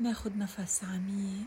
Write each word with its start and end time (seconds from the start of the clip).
ناخد 0.00 0.36
نفس 0.36 0.84
عميق. 0.84 1.46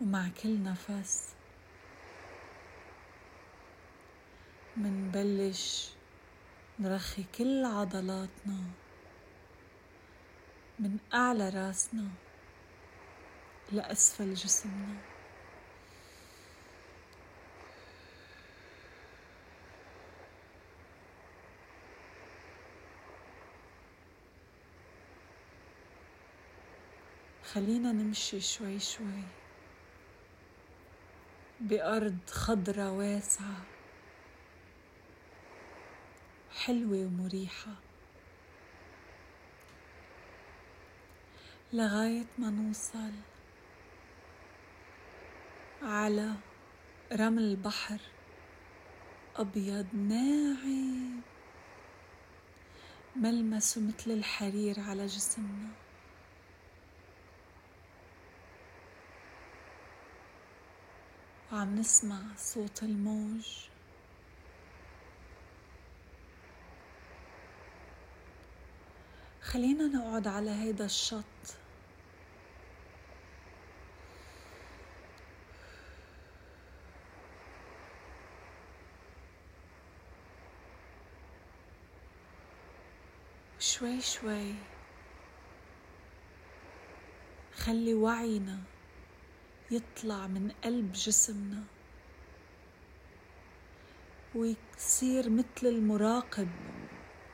ومع 0.00 0.28
كل 0.42 0.62
نفس 0.62 1.34
منبلش 4.76 5.90
نرخي 6.78 7.24
كل 7.38 7.64
عضلاتنا 7.64 8.60
من 10.78 10.98
أعلى 11.14 11.48
راسنا 11.48 12.08
لأسفل 13.72 14.34
جسمنا. 14.34 15.11
خلينا 27.54 27.92
نمشي 27.92 28.40
شوي 28.40 28.78
شوي. 28.78 29.22
بأرض 31.60 32.18
خضرة 32.30 32.92
واسعة. 32.92 33.64
حلوة 36.50 37.06
ومريحة. 37.06 37.74
لغاية 41.72 42.26
ما 42.38 42.50
نوصل 42.50 43.12
على 45.82 46.34
رمل 47.12 47.42
البحر. 47.42 48.00
أبيض 49.36 49.86
ناعم. 49.94 51.20
ملمسه 53.16 53.80
مثل 53.80 54.10
الحرير 54.10 54.80
على 54.80 55.06
جسمنا. 55.06 55.81
وعم 61.52 61.74
نسمع 61.74 62.20
صوت 62.36 62.82
الموج. 62.82 63.46
خلينا 69.42 69.84
نقعد 69.84 70.26
على 70.26 70.50
هيدا 70.50 70.84
الشط. 70.84 71.24
شوي 83.58 84.00
شوي. 84.00 84.54
خلي 87.56 87.94
وعينا. 87.94 88.71
يطلع 89.72 90.26
من 90.26 90.50
قلب 90.64 90.92
جسمنا. 90.92 91.62
ويصير 94.34 95.30
مثل 95.30 95.46
المراقب 95.64 96.48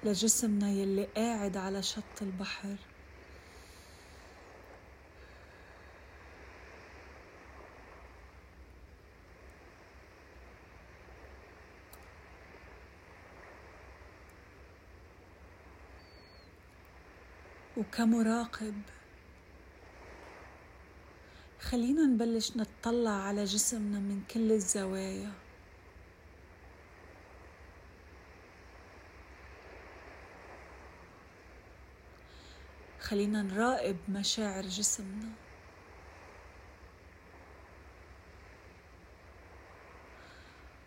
لجسمنا 0.04 0.70
يلي 0.70 1.04
قاعد 1.04 1.56
على 1.56 1.82
شط 1.82 2.22
البحر. 2.22 2.76
وكمراقب 17.76 18.82
خلينا 21.70 22.02
نبلش 22.02 22.56
نتطلع 22.56 23.10
على 23.10 23.44
جسمنا 23.44 23.98
من 23.98 24.22
كل 24.30 24.52
الزوايا. 24.52 25.32
خلينا 33.00 33.42
نراقب 33.42 33.96
مشاعر 34.08 34.62
جسمنا. 34.62 35.30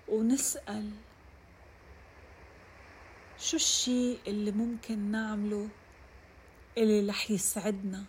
ونسأل 0.08 0.92
شو 3.38 3.56
الشيء 3.56 4.20
اللي 4.28 4.52
ممكن 4.52 5.12
نعمله 5.12 5.70
اللي 6.78 7.10
رح 7.10 7.32
يسعدنا 7.32 8.04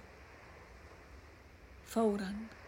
فورا. 1.87 2.62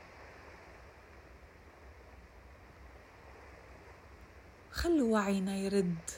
خلوا 4.85 5.13
وعينا 5.13 5.57
يرد 5.57 6.11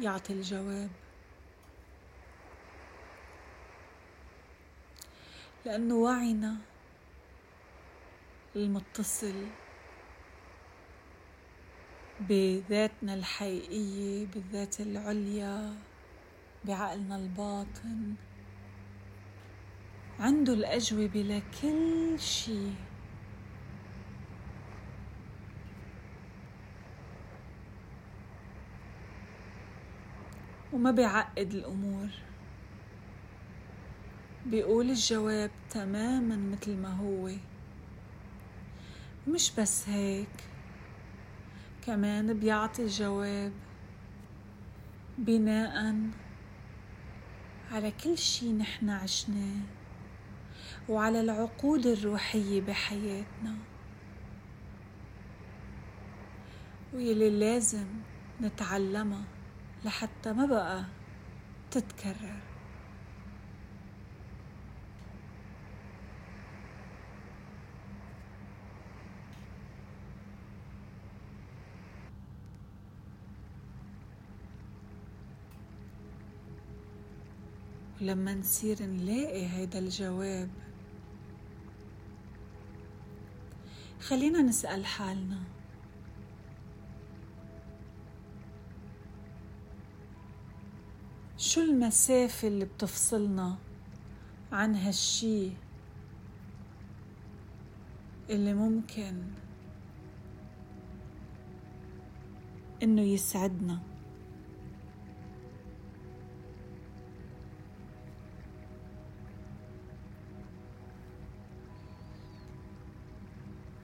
يعطي 0.00 0.32
الجواب. 0.32 0.90
لأنه 5.64 5.94
وعينا 5.94 6.56
المتصل 8.56 9.46
بذاتنا 12.20 13.14
الحقيقية 13.14 14.26
بالذات 14.26 14.80
العليا 14.80 15.74
بعقلنا 16.64 17.16
الباطن. 17.16 18.14
عنده 20.20 20.52
الأجوبة 20.52 21.22
لكل 21.22 22.20
شيء. 22.20 22.74
وما 30.74 30.90
بيعقد 30.90 31.54
الأمور. 31.54 32.08
بيقول 34.46 34.90
الجواب 34.90 35.50
تماما 35.70 36.36
مثل 36.36 36.76
ما 36.76 36.92
هو. 36.92 37.30
مش 39.28 39.52
بس 39.58 39.88
هيك 39.88 40.44
كمان 41.86 42.38
بيعطي 42.38 42.82
الجواب 42.82 43.52
بناء 45.18 45.96
على 47.72 47.90
كل 48.04 48.18
شي 48.18 48.52
نحن 48.52 48.90
عشناه 48.90 49.60
وعلى 50.88 51.20
العقود 51.20 51.86
الروحية 51.86 52.60
بحياتنا. 52.60 53.56
واللي 56.92 57.30
لازم 57.30 57.86
نتعلمها. 58.40 59.33
لحتى 59.84 60.32
ما 60.32 60.46
بقى 60.46 60.84
تتكرر. 61.70 62.40
ولما 78.00 78.34
نصير 78.34 78.82
نلاقي 78.82 79.46
هيدا 79.46 79.78
الجواب. 79.78 80.50
خلينا 84.00 84.42
نسأل 84.42 84.86
حالنا. 84.86 85.53
شو 91.38 91.60
المسافة 91.60 92.48
اللي 92.48 92.64
بتفصلنا 92.64 93.56
عن 94.52 94.74
هالشي 94.74 95.50
اللي 98.30 98.54
ممكن 98.54 99.22
إنه 102.82 103.02
يسعدنا؟ 103.02 103.78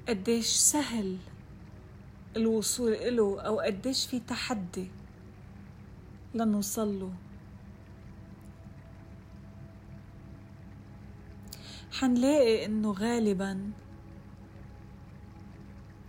قديش 0.09 0.47
سهل 0.47 1.17
الوصول 2.37 2.93
إله 2.93 3.41
أو 3.41 3.61
قديش 3.61 4.07
في 4.07 4.21
تحدي 4.21 4.87
لنوصل 6.35 7.01
له؟ 7.01 7.13
حنلاقي 12.01 12.65
إنه 12.65 12.93
غالبا 12.93 13.71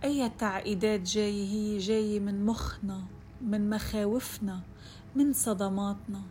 أي 0.04 0.28
تعقيدات 0.28 1.00
جاية 1.00 1.46
هي 1.46 1.78
جاية 1.78 2.20
من 2.20 2.46
مخنا 2.46 3.04
من 3.40 3.70
مخاوفنا 3.70 4.60
من 5.16 5.32
صدماتنا. 5.32 6.22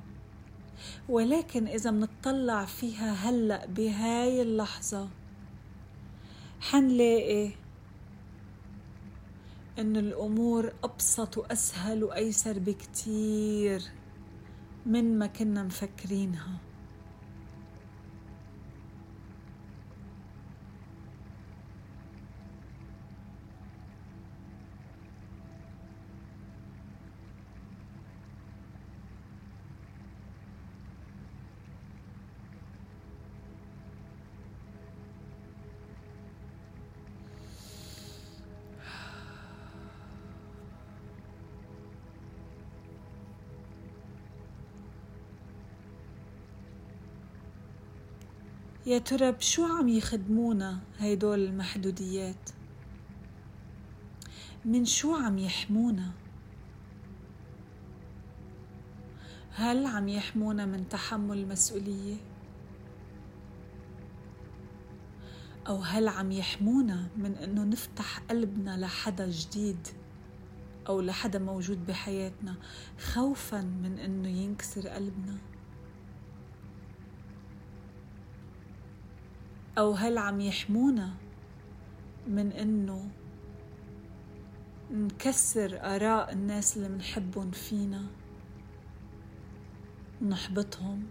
ولكن 1.09 1.67
إذا 1.67 1.91
منطلع 1.91 2.65
فيها 2.65 3.13
هلأ 3.13 3.65
بهاي 3.65 4.41
اللحظة 4.41 5.09
حنلاقي 6.59 7.51
إن 9.79 9.97
الأمور 9.97 10.73
أبسط 10.83 11.37
وأسهل 11.37 12.03
وأيسر 12.03 12.59
بكتير 12.59 13.81
من 14.85 15.19
ما 15.19 15.27
كنا 15.27 15.63
مفكرينها. 15.63 16.70
يا 48.85 48.97
ترى 48.97 49.31
بشو 49.31 49.65
عم 49.65 49.87
يخدمونا 49.87 50.79
هيدول 50.99 51.39
المحدوديات؟ 51.39 52.49
من 54.65 54.85
شو 54.85 55.15
عم 55.15 55.37
يحمونا؟ 55.37 56.11
هل 59.53 59.85
عم 59.85 60.07
يحمونا 60.07 60.65
من 60.65 60.89
تحمل 60.89 61.37
المسؤولية 61.37 62.15
أو 65.67 65.75
هل 65.75 66.07
عم 66.07 66.31
يحمونا 66.31 67.07
من 67.17 67.35
إنه 67.35 67.63
نفتح 67.63 68.19
قلبنا 68.19 68.77
لحدا 68.77 69.29
جديد 69.29 69.87
أو 70.87 71.01
لحدا 71.01 71.39
موجود 71.39 71.85
بحياتنا 71.85 72.55
خوفا 72.99 73.61
من 73.61 73.99
إنه 73.99 74.29
ينكسر 74.29 74.87
قلبنا؟ 74.87 75.50
أو 79.77 79.91
هل 79.91 80.18
عم 80.18 80.41
يحمونا 80.41 81.13
من 82.27 82.51
إنه 82.51 83.09
نكسر 84.91 85.79
آراء 85.81 86.33
الناس 86.33 86.77
اللي 86.77 86.89
منحبهم 86.89 87.51
فينا 87.51 88.06
ونحبطهم 90.21 91.03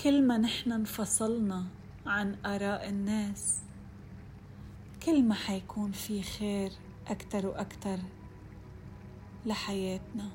كل 0.00 0.22
ما 0.22 0.38
نحن 0.38 0.72
انفصلنا 0.72 1.64
عن 2.06 2.36
آراء 2.46 2.88
الناس 2.88 3.62
كل 5.06 5.22
ما 5.22 5.34
حيكون 5.34 5.92
في 5.92 6.22
خير 6.22 6.70
أكتر 7.08 7.46
وأكتر. 7.46 7.98
لحياتنا 9.46 10.30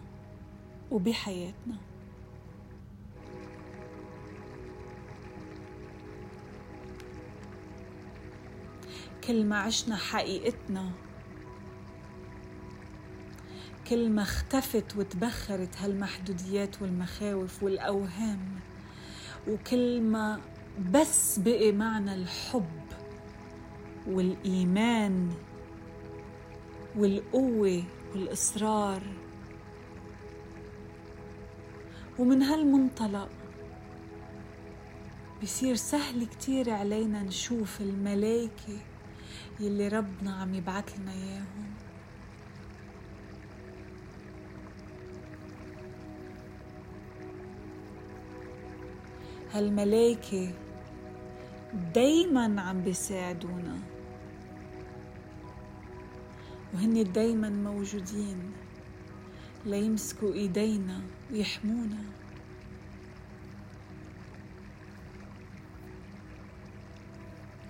وبحياتنا. 0.92 1.76
كل 9.24 9.46
ما 9.46 9.58
عشنا 9.58 9.96
حقيقتنا. 9.96 10.92
كل 13.90 14.10
ما 14.10 14.22
اختفت 14.22 14.96
وتبخرت 14.98 15.78
هالمحدوديات 15.78 16.82
والمخاوف 16.82 17.64
والأوهام. 17.64 18.60
وكل 19.48 20.02
ما 20.02 20.42
بس 20.94 21.40
بقي 21.40 21.72
معنا 21.72 22.16
الحب 22.16 22.80
والإيمان 24.08 25.34
والقوة 26.98 27.84
والإصرار. 28.12 29.02
ومن 32.20 32.44
هالمنطلق 32.44 33.30
بصير 35.44 35.76
سهل 35.76 36.26
كتير 36.26 36.70
علينا 36.70 37.24
نشوف 37.24 37.82
الملايكة 37.82 38.78
يلي 39.60 39.88
ربنا 39.88 40.36
عم 40.36 40.54
يبعث 40.54 41.00
لنا 41.00 41.12
إياهم. 41.12 41.74
هالملايكة 49.54 50.54
دايما 51.94 52.62
عم 52.62 52.82
بيساعدونا. 52.82 53.99
وهن 56.74 57.12
دايما 57.12 57.50
موجودين. 57.50 58.52
ليمسكوا 59.66 60.34
إيدينا 60.34 61.02
ويحمونا. 61.32 62.04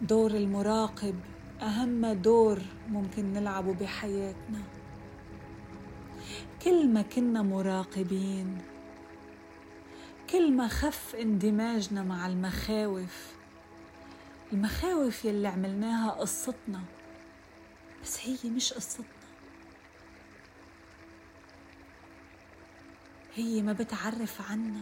دور 0.01 0.31
المراقب 0.31 1.15
أهم 1.61 2.13
دور 2.13 2.59
ممكن 2.89 3.33
نلعبه 3.33 3.73
بحياتنا. 3.73 4.61
كل 6.63 6.87
ما 6.87 7.01
كنا 7.01 7.41
مراقبين. 7.41 8.57
كل 10.29 10.53
ما 10.53 10.67
خف 10.67 11.15
اندماجنا 11.15 12.03
مع 12.03 12.27
المخاوف. 12.27 13.33
المخاوف 14.53 15.25
يلي 15.25 15.47
عملناها 15.47 16.11
قصتنا. 16.11 16.81
بس 18.03 18.19
هي 18.27 18.49
مش 18.49 18.73
قصتنا. 18.73 19.05
هي 23.35 23.61
ما 23.61 23.73
بتعرف 23.73 24.51
عنا. 24.51 24.81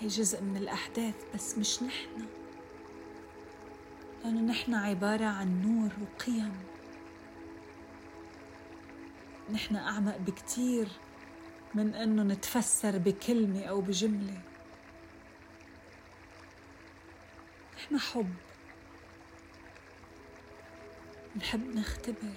هي 0.00 0.08
جزء 0.08 0.42
من 0.42 0.56
الأحداث 0.56 1.14
بس 1.34 1.58
مش 1.58 1.82
نحن. 1.82 2.26
لأنه 4.24 4.40
نحن 4.40 4.74
عبارة 4.74 5.24
عن 5.24 5.62
نور 5.62 5.90
وقيم. 6.02 6.52
نحن 9.52 9.76
أعمق 9.76 10.16
بكتير 10.16 10.88
من 11.74 11.94
أنه 11.94 12.22
نتفسر 12.22 12.98
بكلمة 12.98 13.64
أو 13.64 13.80
بجملة. 13.80 14.40
نحن 17.76 17.98
حب. 17.98 18.34
نحب 21.36 21.76
نختبر. 21.76 22.32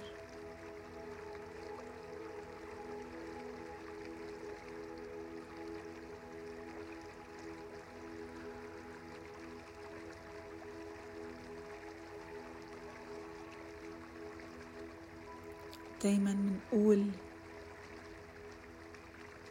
دايما 16.02 16.32
منقول 16.32 17.10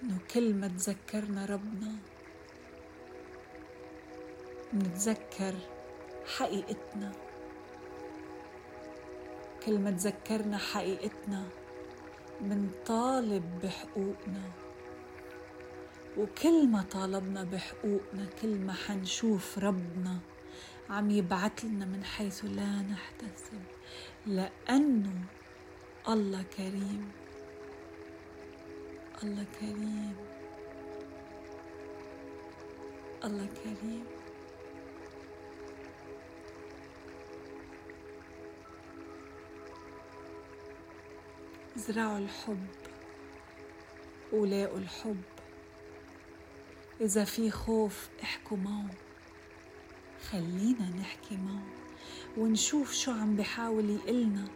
إنه 0.04 0.18
كل 0.34 0.54
ما 0.54 0.68
تذكرنا 0.68 1.46
ربنا. 1.46 1.96
منتذكر 4.74 5.56
حقيقتنا. 6.38 7.33
كل 9.65 9.79
ما 9.79 9.91
تذكرنا 9.91 10.58
حقيقتنا 10.58 11.43
منطالب 12.41 13.60
بحقوقنا. 13.63 14.41
وكل 16.17 16.67
ما 16.67 16.82
طالبنا 16.91 17.43
بحقوقنا 17.43 18.25
كل 18.41 18.60
ما 18.60 18.74
حنشوف 18.74 19.58
ربنا 19.60 20.20
عم 20.89 21.12
يبعث 21.12 21.65
لنا 21.65 21.86
من 21.86 22.03
حيث 22.03 22.46
لا 22.46 22.82
نحتسب. 22.82 23.62
لأنه 24.25 25.24
الله 26.10 26.43
كريم. 26.58 27.12
الله 29.24 29.46
كريم. 29.60 30.15
الله 33.24 33.48
كريم. 33.63 34.23
زرعوا 41.75 42.18
الحب 42.18 42.68
ولاقوا 44.32 44.77
الحب. 44.77 45.22
إذا 47.01 47.24
في 47.24 47.51
خوف 47.51 48.10
احكوا 48.24 48.58
معه 48.58 48.89
خلينا 50.32 50.89
نحكي 51.00 51.38
معه 51.38 51.63
ونشوف 52.38 52.94
شو 52.94 53.12
عم 53.12 53.36
بحاول 53.36 53.89
يقلنا 53.89 54.48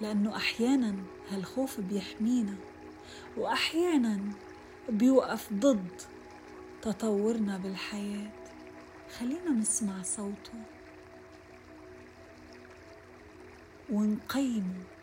لأنه 0.00 0.36
أحيانا 0.36 0.94
هالخوف 1.30 1.80
بيحمينا 1.80 2.54
وأحيانا 3.36 4.20
بيوقف 4.88 5.52
ضد 5.52 6.02
تطورنا 6.82 7.58
بالحياة. 7.58 8.30
خلينا 9.18 9.50
نسمع 9.50 10.02
صوته 10.02 10.62
ونقيمه. 13.90 14.97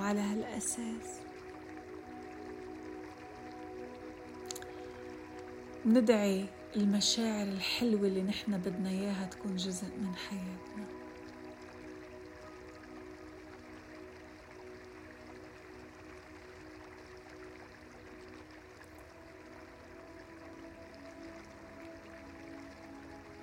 وعلى 0.00 0.20
هالأساس. 0.20 1.20
ندعي 5.86 6.46
المشاعر 6.76 7.46
الحلوة 7.46 8.00
اللي 8.00 8.22
نحن 8.22 8.58
بدنا 8.58 8.88
إياها 8.90 9.26
تكون 9.26 9.56
جزء 9.56 9.86
من 9.86 10.14
حياتنا. 10.16 10.86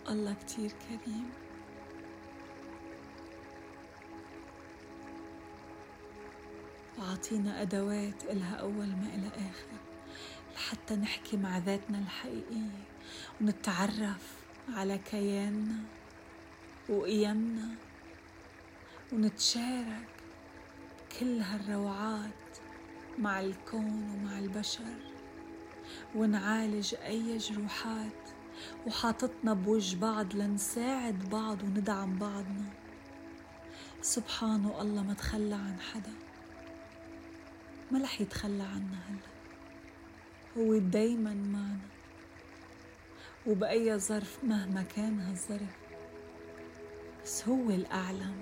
الله 0.10 0.34
كتير 0.34 0.72
كريم. 0.72 1.47
وعطينا 7.18 7.62
أدوات 7.62 8.24
إلها 8.24 8.56
أول 8.56 8.88
ما 8.88 9.10
إلى 9.16 9.28
آخر 9.28 9.78
لحتى 10.56 10.96
نحكي 10.96 11.38
مع 11.38 11.58
ذاتنا 11.58 12.00
الحقيقية 12.00 12.86
ونتعرف 13.42 14.36
على 14.70 14.98
كياننا 14.98 15.80
وقيمنا 16.90 17.70
ونتشارك 19.14 20.08
كل 21.20 21.40
هالروعات 21.40 22.58
مع 23.18 23.40
الكون 23.40 24.10
ومع 24.14 24.40
البشر 24.40 24.98
ونعالج 26.16 26.96
أي 27.06 27.38
جروحات 27.38 28.30
وحاطتنا 28.88 29.54
بوجه 29.54 29.98
بعض 29.98 30.36
لنساعد 30.36 31.30
بعض 31.30 31.64
وندعم 31.64 32.18
بعضنا. 32.18 32.70
سبحانه 34.02 34.82
الله 34.82 35.04
ما 35.04 35.14
تخلى 35.14 35.56
عن 35.56 35.80
حدا. 35.80 36.27
ما 37.92 38.04
رح 38.04 38.22
يتخلى 38.22 38.64
عنا 38.64 39.00
هلا. 39.10 39.28
هو 40.58 40.78
دايما 40.78 41.34
معنا 41.34 41.80
وبأي 43.48 44.00
ظرف 44.00 44.44
مهما 44.44 44.84
كان 44.84 45.20
هالظرف. 45.20 45.78
بس 47.24 47.48
هو 47.48 47.70
الأعلم 47.70 48.36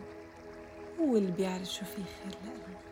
هو 1.00 1.18
اللي 1.18 1.32
بيعرف 1.32 1.66
شو 1.66 1.86
في 1.86 1.96
خير 1.96 2.36
لنا 2.44 2.85